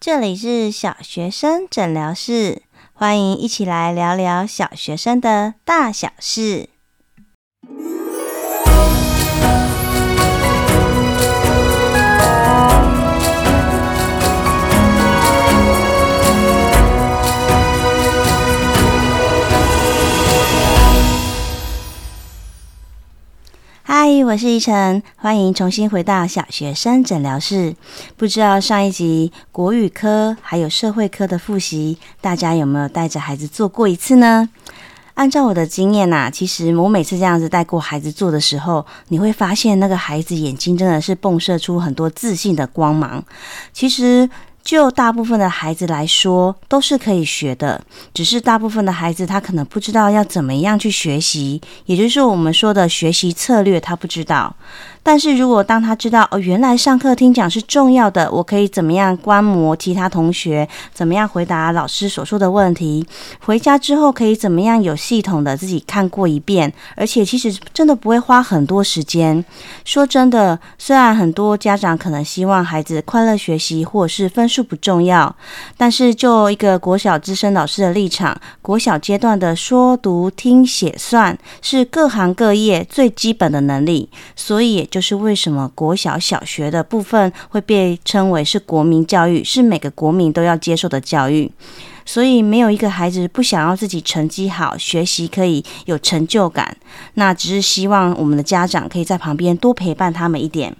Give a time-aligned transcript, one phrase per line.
[0.00, 2.62] 这里是小学生诊疗室，
[2.92, 6.68] 欢迎一起来聊聊小学生的大小事。
[24.08, 27.76] 嗨，我是依晨，欢迎重新回到小学生诊疗室。
[28.16, 34.48] 不知道上一集国语科还有社会科的复习，大家有没有带着孩子做过一次呢？
[35.12, 43.22] 按照我的经验呐，其实我每次这样子带过孩子做的时候，你会发现那个孩子眼睛真的是迸射出很多自信的光芒。
[43.74, 44.30] 其实。
[44.62, 47.80] 就大部分的孩子来说，都是可以学的，
[48.12, 54.54] 只是大部分的孩子他可能不知道要怎么样去学习，也就是我们说的学习策略，他不知道。
[55.02, 63.06] 但是如果当他知道哦，原来上课听讲是重要的，我可以怎么样观摩其他同学，怎么样回答老师所说的问题，
[63.40, 69.42] 回家之后可以怎么样有系统的自己看过一遍，而且其实真的不会花很多时间。
[69.86, 75.32] 说真的，虽然很多家长可能希望孩子快乐学习，或者是分数不重要，
[75.76, 84.88] 但是就一个国小资深老师的立场，国小阶段的说读听写算是各行各业最基本的能力，所以也。
[84.88, 91.52] 就是为什么国小小学的部分会被称为是国民教育，是每个国民都要接受的教育。
[92.06, 96.74] 所以没有一个孩子不想要自己成绩好，学习可以有成就感。
[97.14, 100.74] 那只是希望我们的家长可以在旁边多陪伴他们一点。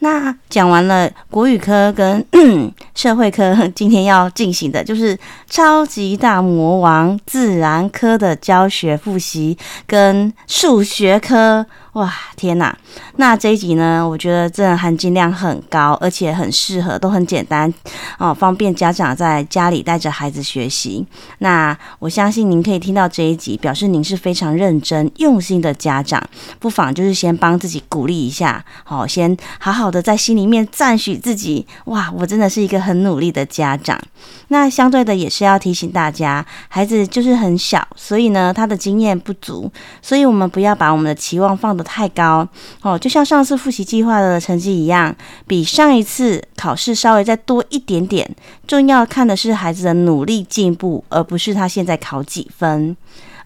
[0.00, 2.24] 那讲完了国语科跟
[2.94, 9.56] 社会科，今天要进行的就是超级大魔王自然科的教学复习
[9.86, 11.64] 跟数学科。
[11.94, 12.72] 哇，天哪！
[13.16, 17.72] 那这一集呢，我觉得真的含金量很高，而且很适合，都很简单
[18.16, 21.04] 哦，方便家长在家里带着孩子学习。
[21.38, 26.22] 那我相信您可以听到这一集，表示您是非常认真用心的家长，
[26.60, 31.66] 不妨就是先帮自己鼓励一下，好，先好好的在心里面赞许自己。
[31.86, 34.00] 哇，我真的是一个很努力的家长。
[34.48, 39.70] 那相对的也是要提醒大家，孩子就是很小，所以呢，他的经验不足，
[40.02, 42.46] 所以我们不要把我们的期望放得太高
[42.82, 45.14] 哦，就像上次复习计划的成绩一样，
[45.46, 48.28] 比上一次考试稍微再多一点点。
[48.66, 52.96] 重要看的是孩子的努力进步，而不是他现在考几分。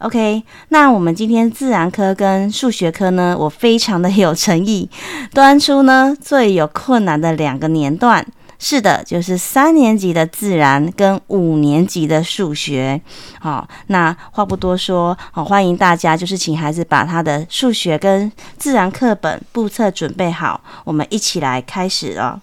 [0.04, 4.90] OK，那我们今天自然科跟数学科呢，我非常的有诚意，
[5.32, 8.22] 端出呢最有困难的两个年段。
[8.58, 13.00] 是的，就是三年级的自然跟五年级的数学。
[13.40, 22.38] 好，那话不多说，好，欢迎大家就是请孩子把他的数学跟自然课本簿册准备好，我们一起来开始哦。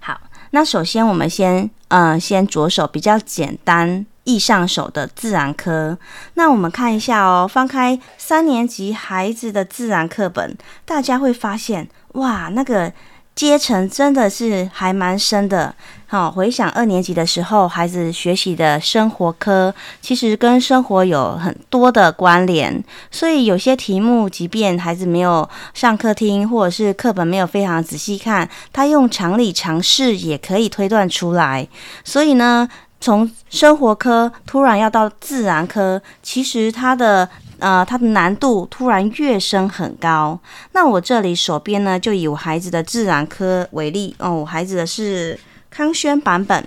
[0.00, 0.20] 好，
[0.50, 5.96] 那首先我们先嗯、先着手比较简单易上手的自然科。
[6.34, 10.54] 那我们看一下哦，翻开三年级孩子的自然课本，
[10.84, 12.92] 大家会发现哇，那个。
[13.36, 15.74] 阶层真的是还蛮深的。
[16.06, 22.82] 好，回想二年级的时候，孩子学习的生活科，其实跟生活有很多的关联。
[23.10, 31.68] 所以有些题目，即便孩子没有上课听，或者是课本没有非常仔细看，他用常理常识也可以推断出来。
[32.04, 32.66] 所以呢，
[33.06, 37.28] 从生活科突然要到自然科，其实它的。
[37.58, 40.38] 呃，它的难度突然跃升很高。
[40.72, 45.40] 那我这里手边呢，就以我孩子的自然科为例哦，我孩子的是
[45.70, 46.62] 康轩版本。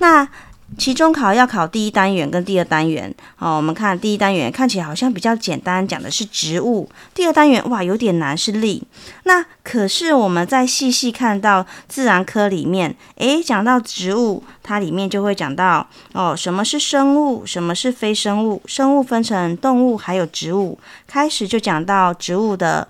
[0.00, 0.28] 那
[0.78, 8.82] 期中考要考第一单元跟第二单元，好，我们看第一单元看起来好像比较简单，讲的是植物；第二单元哇，有点难，是力。
[9.24, 18.62] 那可是我们再细细看到自然科里面，诶，讲到植物，它里面就会讲到哦，什么是生物，什么是非生物？
[18.66, 22.88] 生物分成动物还有植物，开始就讲到植物的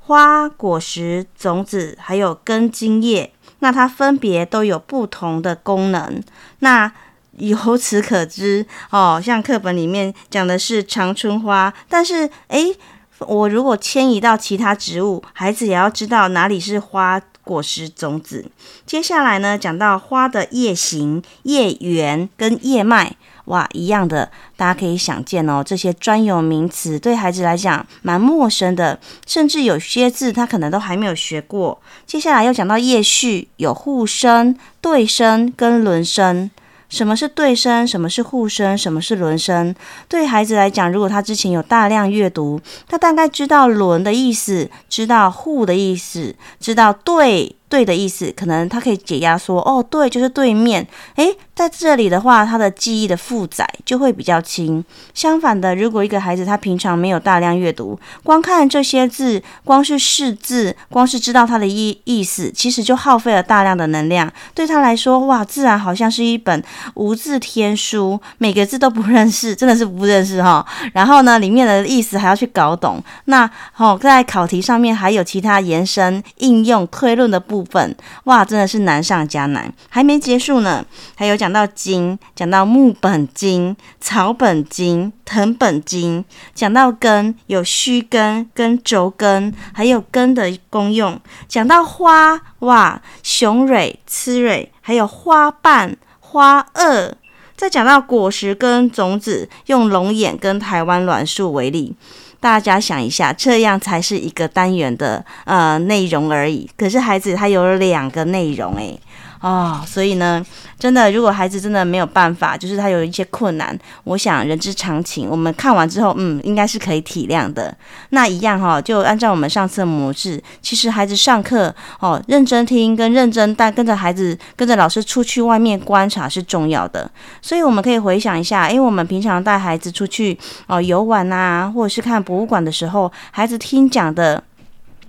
[0.00, 6.22] 花、果实、种子，还有根、茎、叶，那它分别都有不同的功能。
[6.60, 6.90] 那
[7.38, 12.74] 由此可知，哦，像课本里面讲的是长春花，但是，诶，
[13.18, 18.50] 我如果迁移到其他植物，孩子也要知道哪里是花、果实、种子。
[18.86, 23.14] 接下来呢，讲到花的叶形、叶缘跟叶脉，
[23.46, 31.80] 哇，一样的，大家可以想见哦，这些专有名词对孩子来讲蛮陌生的，甚至有些字他可能都还没有学过。
[32.04, 36.50] 接下来又讲到叶序，有互生、对生跟轮生。
[36.88, 37.84] 什么是对生？
[37.84, 38.78] 什么是互生？
[38.78, 39.74] 什么是轮生？
[40.08, 50.86] 对孩子来讲，如果他之前有大量阅读，他大概知道轮的意思，知道互的意思，知道对对的意思，可能他可以解压说，哦，对，就是对面。
[51.16, 54.84] 诶，在这里的话，他的记忆的负载就会比较轻。
[55.12, 64.32] 相反的，如果一个孩子他平常没有大量阅读，光看这些字，光是识字，光是知道他的意意思，其实就耗费了大量的能量。
[64.54, 66.62] 对他来说，哇，自然好像是一本
[66.94, 70.64] 无字天书，每个字都不认识，真的是不认识哈。
[70.94, 73.02] 然后呢，里面的意思还要去搞懂。
[73.24, 77.55] 那好，在考题上面还有其他延伸、应用、推论的部。
[77.56, 80.84] 部分哇，真的是难上加难，还没结束呢。
[81.14, 86.22] 还有讲到茎，讲到木本茎、草本茎、藤本茎，
[86.54, 91.18] 讲到根，有须根、跟轴根，还有根的功用。
[91.48, 97.12] 讲到花哇，雄蕊、雌蕊，还有花瓣、花萼。
[97.56, 101.96] 再讲到果实跟种子，用龙眼跟台湾栾树为例。
[102.46, 106.70] 大家想一下，这样才是一个单元的呃内容而已。
[106.76, 108.96] 可是孩子他有两个内容诶。
[109.40, 110.44] 哦，所以呢，
[110.78, 115.28] 真的，如果孩子真的没有办法，就是他有一些困难，我想人之常情。
[115.28, 117.76] 我们看完之后，嗯，应该是可以体谅的。
[118.10, 127.10] 那一样哈、哦，就按照我们上次的模式，其实孩子上课哦，认真听跟认真带，跟着孩子跟着老师出去外面观察是重要的。
[127.42, 130.36] 所以我们可以回想一下，因为我们平常带孩子出去
[130.66, 134.42] 哦游玩啊，或者是看博物馆的时候，孩子听讲的。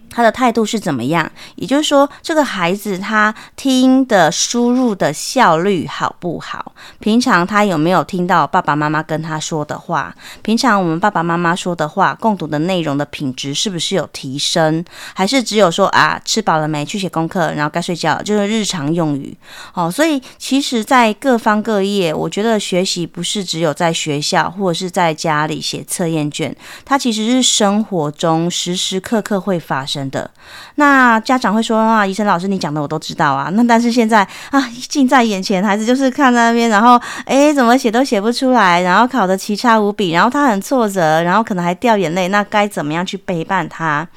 [0.09, 1.29] 他的态度是怎么样？
[1.55, 6.73] 也就是说，这个孩子他听的输入的效率好不好？
[6.99, 10.15] 平常他有没有听到爸爸妈妈跟他说的话？
[10.41, 14.83] 平常我们爸爸妈妈说的话，共读的内容的品质是不是有提升？
[15.13, 16.85] 还是只有说啊，吃饱了没？
[16.85, 19.35] 去写功课，然后该睡觉，就是日常用语。
[19.73, 26.55] 哦，所以其实，在各方各业，我觉得学习不是只有在学校或者是在家里写测验卷，
[26.85, 29.96] 它其实是生活中时时刻刻会发生。
[29.97, 30.29] 真的
[30.75, 34.21] 那家长会说啊，医生老师你讲的我都知道啊， 那但是现在
[34.51, 44.07] 啊近在眼前，孩子就是看在那边，然后诶怎么写都写不出来，然后考的奇差无比，然后他很挫折，然后可能还掉眼泪，那该怎么样去陪伴他？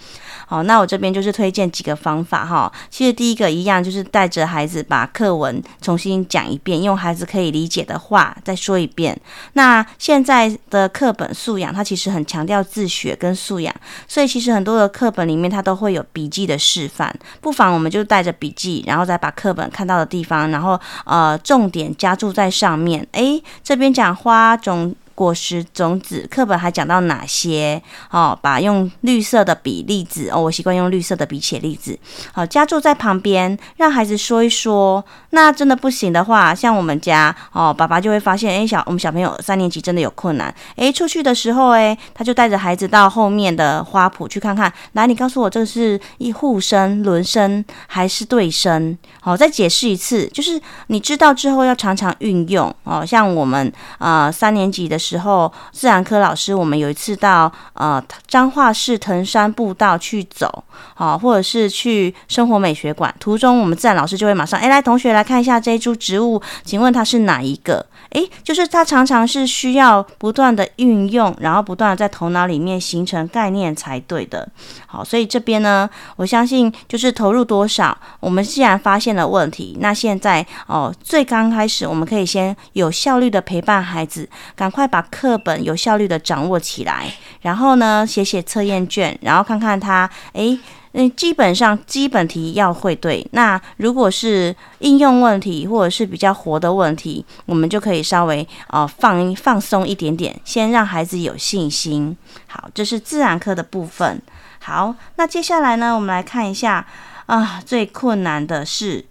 [0.50, 2.73] 好，那我这边就是推荐几个方法哈。
[2.91, 9.17] 其实第一个一样就是带着孩子把课文重新讲一遍，用孩子可以理解的话再说一遍。
[9.52, 13.73] 那现在的课本素养，它其实很强调自学跟素养，
[14.08, 17.14] 所以其实很多的课本里面它都会有笔记的示范。
[17.41, 23.06] 不妨我们就带着笔记，然后再把课本看到的地方，然后呃重点加注在上面。
[23.12, 24.93] 诶，这边讲花种。
[25.20, 27.82] 果实种子课本还讲到哪些？
[28.11, 31.99] 哦，把用绿色的笔例子哦，我习惯用绿色的笔写例子。
[32.32, 35.05] 好，加注在旁边，让孩子说一说。
[35.32, 40.52] 那真的不行的话，像我们家哦，爸爸就会发现，哎，小我们小朋友三年级真的有困难。
[40.76, 44.72] 哎，出去的时候，哎，他就带着孩子到后面的花圃去看看。
[44.93, 48.96] 来，你告诉我，这是一互生、轮生还是对生？
[49.20, 53.05] 好，再解释一次，就是你知道之后要常常运用哦。
[53.05, 55.10] 像我们啊、呃，三年级的时。
[55.11, 60.62] 时候，自然科老师，我们有一次到呃彰化市藤山步道去走，
[60.95, 67.85] 好，或者是去生活美学馆，途中我们自然老师就会马上，哎，来同学来看一下这一株植物，请问它是哪一个？
[68.11, 74.49] 哎，就是它常常是需要不断的运用，然后不断的在头脑里面形成概念才对的。
[74.87, 90.59] 好，所以这边呢，我相信就是投入多少，我们既然发现了问题，那现在哦，最刚开始我们可以先有效率的陪伴孩子，赶快把课本有效率的掌握起来，然后呢，写写测验卷，然后看看他，诶。
[90.93, 93.25] 嗯，基本上基本题要会对。
[93.31, 102.17] 那如果是应用问题或者是比较活的问题，我们就可以稍微呃放放松一点点，先让孩子有信心。
[102.49, 104.21] 好，这是自然课的部分。
[104.59, 106.85] 好，那接下来呢，我们来看一下
[107.27, 109.05] 啊，最困难的是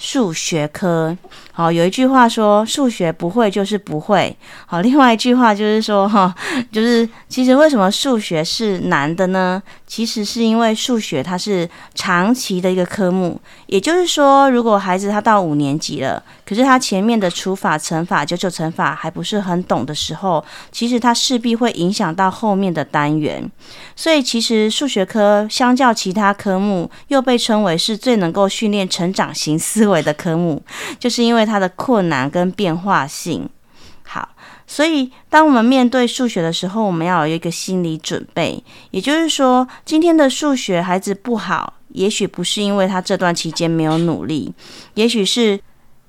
[0.00, 1.14] 数学科。
[1.52, 4.34] 好，有一句话说，数学不会就是不会。
[4.64, 6.34] 好，另外一句话就是说，哈，
[6.72, 9.62] 就是其实为什么数学是难的呢？
[9.90, 23.50] 其实是因为数学它是长期的一个科目，也就是说，如果孩子他到五年级了，可是他前面的除法、乘法、九九乘法还不是很懂的时候，其实他势必会影响到后面的单元。
[23.96, 30.62] 所以，其实数学科相较其他科目，又被称为是最能够训练成长型思维的科目，
[31.00, 33.50] 就是因为它的困难跟变化性。
[34.72, 38.62] 所以，当我们面对数学的时候，我们要有一个心理准备。
[38.92, 44.54] 也就是说，今天的数学孩子不好，也许不是因为他这段期间没有努力，
[44.94, 45.58] 也许是，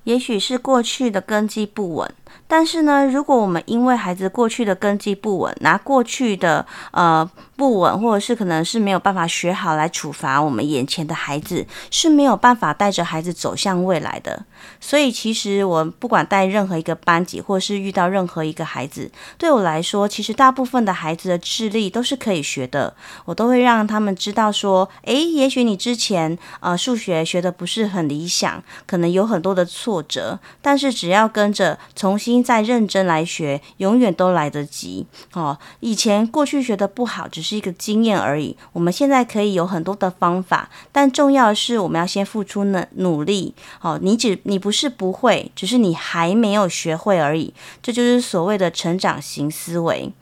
[0.04, 2.08] 也许是过去的根基不稳。
[2.54, 14.44] 但是呢，如果我们因为孩子过去的根基不稳，拿过去的呃不稳，或者是可能是没有办法学好来处罚我们眼前的孩子，是没有办法带着孩子走向未来的。
[14.78, 22.94] 所以，其实我不管带任何一个班级，或是遇到任何一个孩子，对我来说，其实大部分的孩子的智力都是可以学的。
[23.24, 35.06] 我都会让他们知道说，诶，也许你之前呃数学学的不是很理想，可能有很多的挫折，但是只要跟着重新再认真来学，永远都来得及。
[35.34, 38.56] 哦，以前过去学的不好，只是一个经验而已。
[38.72, 43.54] 我们现在可以有很多的方法，但重要的是我们要先付出努努力。
[43.80, 47.52] 哦，你只你不是不会，只是你还没有学会而已。
[47.82, 50.12] 这就是所谓的成长型思维。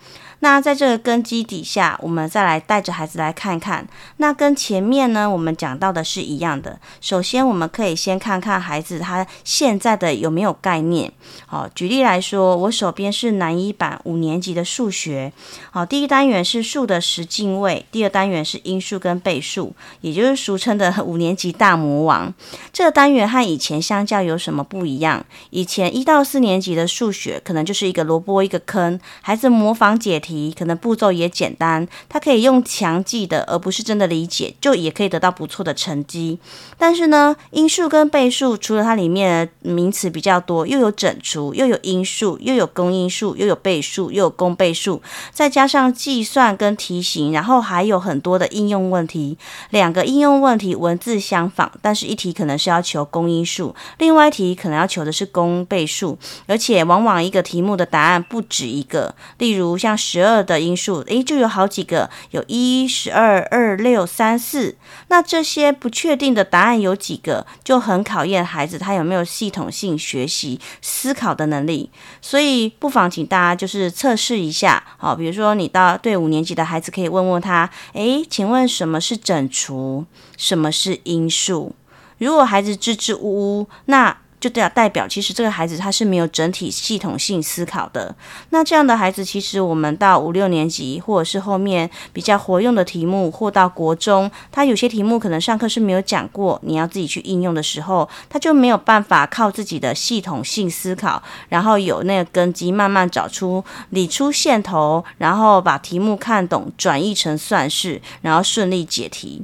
[0.41, 3.87] 那在这个根基底下，我们再来带着孩子来看看。
[4.17, 6.81] 那跟前面呢，我们讲到的是一样的。
[7.01, 11.13] 首先，我们可以先看看孩子他现在的有没有概念。
[11.47, 15.31] 好，举例来说，我手边是南一版五年级的数学。
[15.71, 22.33] 好，第一单元是数的十进位，第二单元是因数跟倍数，也就是俗称的五年级大魔王。
[22.73, 25.23] 这个单元和以前相较有什么不一样？
[25.51, 30.30] 以前一到四年级的数学可能就是一个萝卜一个坑，孩子模仿解题。
[30.31, 36.39] 题可能步骤也简单，他可以用强记的，而不是真的理解，就也可以得到不错的成绩。
[36.79, 49.37] 但是呢，因数跟倍数，除了它里面的名词比较多，又有整除，又有因数，又有公因数，又有倍数，又有公倍数，再加上计算跟题型，然后还有很多的应用问题。
[49.71, 60.20] 两个应用问题文字相仿，但是一题可能是要求公因数，另外一题可能要求的是公倍数，而且往往一个题目的答案不止一个，例如像十。
[60.21, 64.77] 十二的因数，诶，就有好几个，有一、十二、二、六、三、四。
[65.09, 71.89] 那这些不确定的答案有几个，就很考验孩子他有没有系统性学习思考的能力。
[72.21, 80.05] 所以不妨请大家就是测试一下，好，比如说你到对五年级的孩子可以问问他，诶，请问什么是整除？
[80.37, 81.75] 什么是因数？
[82.19, 84.19] 如果孩子支支吾吾，那。
[84.41, 88.15] 就代代表，其实这个孩子他是没有整体系统性思考的。
[88.49, 109.43] 那这样的孩子，其实我们到五六年级，或者是后面比较活用的题目，或到国中，他有些题目可能上课是没有讲过，你要自己去应用的时候，他就没有办法靠自己的系统性思考，然后有那个根基，慢慢找出理出线头，然后把题目看懂，转译成算式，然后顺利解题。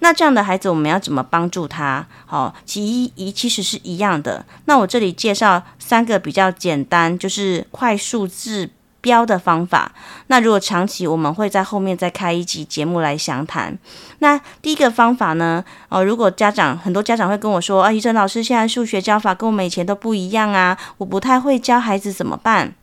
[0.00, 2.06] 那这样的孩子，我们要怎么帮助他？
[2.26, 4.44] 好，其一一其实是一样的。
[4.66, 9.92] 那我这里介绍三个比较简单，就是快速治标的方法。
[10.26, 13.78] 那如果长期，我们会在后面再开一集节目来详谈。
[14.18, 15.64] 那第一个方法呢？
[15.88, 22.74] 哦，如果家长很多家长会跟我说，啊，医生老师，现在数学教法跟我们以前都不一样啊，我不太会教孩子怎么办？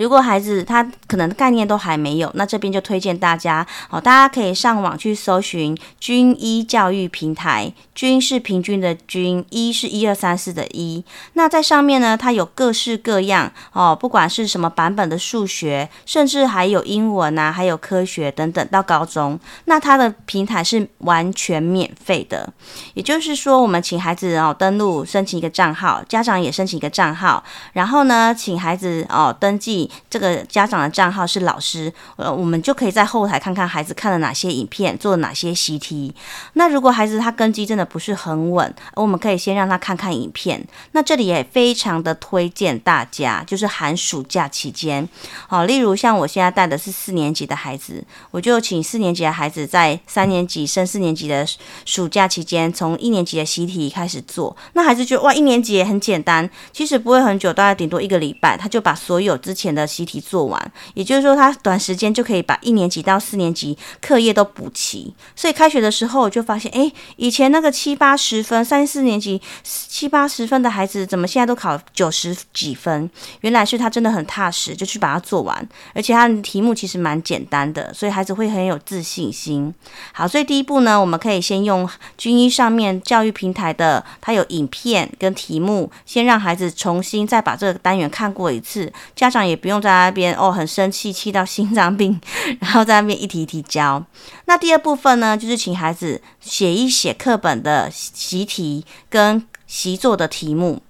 [0.00, 11.04] 如果孩子他可能概念都还没有，那这边就推荐大家，好，大家可以上网去搜寻军医教育平台，军是平均的均，一是一二三四的一。
[11.34, 22.50] 那在上面呢，它有各式各样哦，不管是什么版本的数学，甚至还有英文啊，还有科学等等，到高中，那它的平台是完全免费的。
[22.94, 29.89] 也就是说，我们请孩子哦登录申请一个账号，家长也申请一个账号，然后呢，请孩子哦登记。
[30.08, 36.14] 这个家长的账号是老师，呃，我们就可以在后台看看孩子看了哪些影片，做了哪些习题。
[36.54, 40.66] 那如果孩子他根基真的不是很稳，我们可以先让他看看影片。
[40.92, 45.08] 那这里也非常的推荐大家，就是寒暑假期间，
[45.48, 51.46] 好，例如像我现在带的是四年级的孩子，我就请四年级的孩子在三年级升四年级的
[51.84, 54.56] 暑假期间，从一年级的习题开始做。
[54.74, 65.14] 那孩子觉得哇，一年级也很简单，其实不会很久，大概顶多一个礼拜，他就把所有之前的习题做完，也就是说，他短时间就可以把一年级到四年级课业都补齐。
[65.36, 73.08] 所以开学的时候，我就发现，哎，以前那个七八十分，三四年级七八十分的孩子，怎么现在都考九十几分？
[73.42, 79.72] 原来是他真的很踏实，就去把它做完，而且他的题目其实蛮简单的，所以孩子会很有自信心。
[80.12, 89.59] 好，所以第一步呢，我们可以先用军医上面教育平台的，它有影片跟题目，先让孩子重新再把这个单元看过一次，家长也。
[89.60, 92.20] 不用在那边哦，很生气，气到心脏病，
[92.60, 94.02] 然后在那边一题一题教。
[94.46, 100.82] 那第二部分呢，就是请孩子写一写课本的习题跟习作的题目。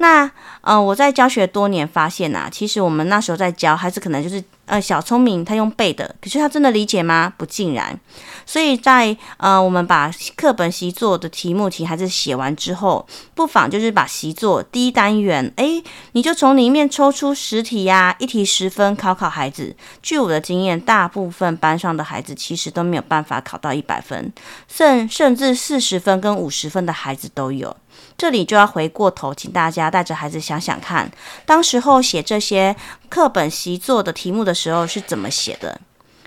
[0.00, 0.30] 那
[0.62, 7.30] 呃，我在教学多年发现呐、啊，其实我们那时候在教孩子，可能就是呃小聪明，他用背的，可是他真的理解吗？
[7.36, 7.98] 不尽然。
[8.46, 19.76] 所以在呃，我们把课本习作的题目请孩子写完之后，不妨就是把习作第一单元，诶，你就从里面抽出十题呀、一题十分，考考孩子。
[20.02, 24.32] 据我的经验，大部分班上的孩子其实都没有办法考到一百分，
[24.66, 27.76] 甚甚至四十分跟五十分的孩子都有。
[28.20, 31.10] 这里就要回过头，请大家带着孩子想想看，
[31.46, 32.76] 当时候写这些
[33.08, 35.80] 课本习作的题目的时候是怎么写的？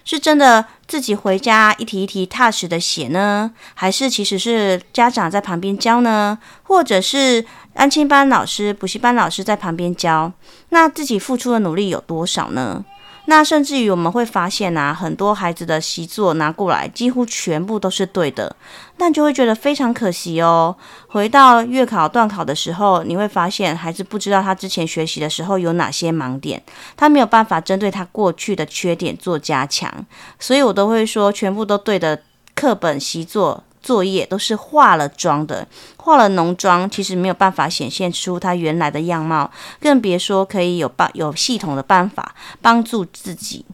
[0.04, 6.40] 是真的自己回家一题一题踏实的写呢，还是其实是家长在旁边教呢？
[6.64, 7.46] 或者是
[7.76, 10.32] 安亲班老师、补习班老师在旁边教？
[10.70, 12.84] 那自己付出的努力有多少呢？
[13.25, 18.56] 那甚至于我们会发现啊，很多孩子的习作拿过来，几乎全部都是对的，
[18.98, 20.75] 但就会觉得非常可惜哦。
[21.08, 26.62] 回到月考、段考的时候，你会发现孩子不知道他之前学习的时候有哪些盲点，
[26.98, 30.06] 他没有办法针对他过去的缺点做加强，
[30.38, 32.22] 所以我都会说，全部都对的
[32.53, 33.63] 课本习作。
[33.84, 43.66] 作业都是化了妆的，化了浓妆，其实没有办法显现出他原来的样貌，更别说可以有办有系统的办法帮助自己。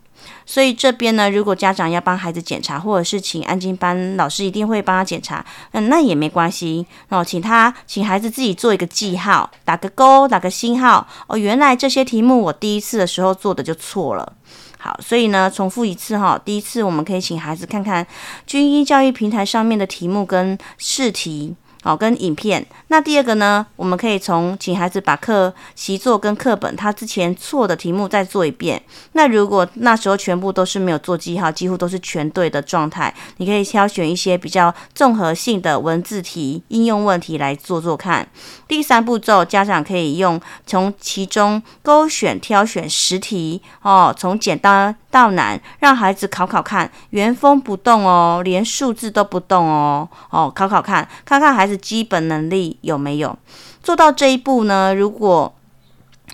[0.46, 14.34] 所以这边呢，如果家长要帮孩子检查，或者是请安静班老师一定会帮他检查，嗯，那也没关系那哦，请他请孩子自己做一个记号，打个勾，打个星号哦，原来这些题目我第一次的时候做的就错了。
[14.82, 16.40] 好，所以呢，重复一次哈。
[16.44, 18.08] 第一次，我们可以请孩子看看
[18.48, 21.54] 军医教育平台上面的题目跟试题。
[21.82, 22.66] 好，跟影片。
[22.88, 28.82] 那第二个呢，我们可以从请孩子把课习作跟课本他之前错的题目再做一遍。
[29.14, 38.28] 那如果那时候全部都是没有做记号，几乎都是全对的状态，你可以挑选一些比较综合性的文字题、应用问题来做做看。
[38.68, 53.38] 第三步骤，家长可以用从其中勾选挑选十题哦，从简单到难，让孩子考考看，原封不动哦，连数字都不动哦，哦，考考看，看看孩子基本能力有没有
[53.82, 54.94] 做到这一步呢？
[54.94, 55.54] 如果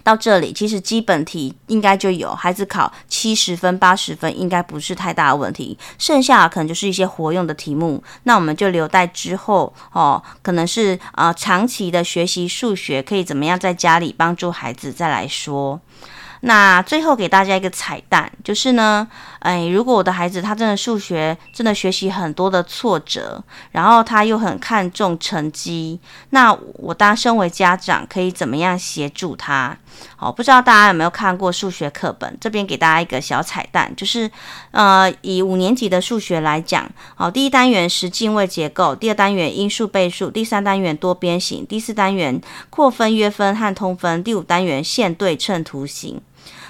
[0.03, 5.77] 到这里，其实基本题应该就有，孩子考七十分、八十分，应该不是太大的问题。
[5.97, 15.79] 剩下可能就是一些活用的题目，那我们就留待之后哦，可能是啊、长期的学习数学，可以怎么样在家里帮助孩子再来说。
[16.47, 19.07] 那最后给大家一个彩蛋，就是呢，
[19.39, 29.75] 哎，如果我的孩子他真的数学真的学习很多的挫折，然后他又很看重成绩，那我当身为家长可以怎么样协助他？
[30.15, 32.37] 好，不知道大家有没有看过数学课本？
[32.39, 34.29] 这边给大家一个小彩蛋，就是
[34.69, 46.21] 呃，以五年级的数学来讲，好，第一单元十进位结构，第二单元因数倍数，第三单元多边形，第四单元扩分、约分和通分，第五单元线对称图形。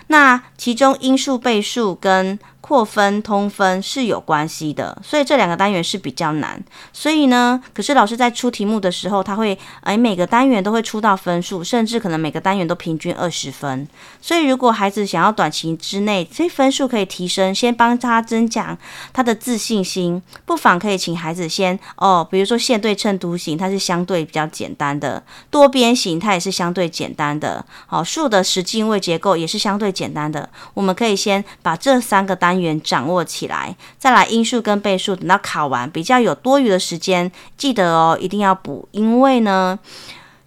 [0.08, 2.38] 那其中因数倍数跟
[2.68, 6.60] 扩分、通分是有关系的，所以这两个单元是比较难。
[6.92, 13.88] 所以呢，可是老师在出题目的时候，他会哎每个单元都会出到分数，甚至可能每个单元都平均二十分。
[14.20, 18.76] 所以如果孩子想要短期之内这分数可以提升，先帮他增强
[19.14, 27.64] 他的自信心，不妨可以请孩子先哦，比如说线对称图形，它是相对比较简单的；多边形它也是相对简单的。
[27.86, 30.50] 好，数的十进位结构也是相对简单的。
[30.74, 32.82] 我们可以先把这三个单单元。
[32.86, 39.78] 掌握起来，再来因数跟倍数，等到考完比较有多余的时间，记得哦，一定要补，因为呢，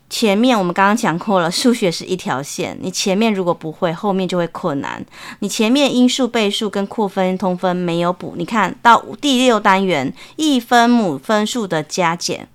[0.09, 5.05] 前面我们刚刚讲过了，数学是一条线，你前面如果不会，后面就会困难。
[5.41, 12.49] 你前面因数、倍数跟扩分、通分没有补，你看到第六单元一分母分数的加减。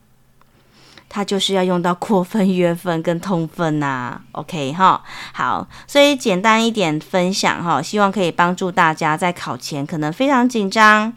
[1.15, 11.13] 它就是要用到扩分、约分跟通分呐、，OK 哈，好，所以简单一点分享哈，希望可以帮助大家在考前可能非常紧张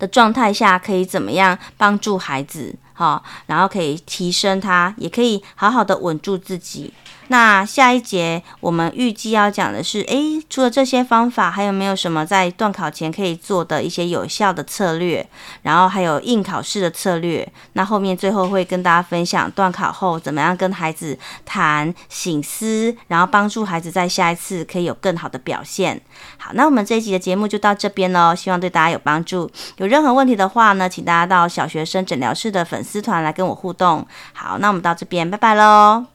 [0.00, 6.92] 的状态下，可以怎么样帮助孩子哈，然后可以提升他，也可以好好的稳住自己。
[7.28, 15.26] 那下一节我们预计要讲的是，诶，除了这些方法，还有没有什么在段考前可以做的一些有效的策略？
[15.62, 17.46] 然后还有应考试的策略。
[17.74, 26.00] 那后面最后会跟大家分享段考后怎么样跟孩子谈、醒思，然后帮助孩子在下一次可以有更好的表现。
[26.38, 29.50] 好，那我们这一集的节目就到这边喽，希望对大家有帮助。
[29.76, 34.06] 有任何问题的话呢，请大家到小学生诊疗室的粉丝团来跟我互动。
[34.32, 36.06] 好，那我们到这边，拜拜喽。